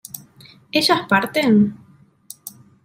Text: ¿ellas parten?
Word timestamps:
¿ellas 0.79 1.05
parten? 1.09 1.49